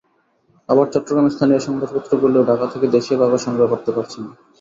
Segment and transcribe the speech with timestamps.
[0.69, 4.29] আবার চট্টগ্রামের স্থানীয় সংবাদপত্রগুলোও ঢাকা থেকে দেশীয় কাগজ সংগ্রহ করতে পারছে না।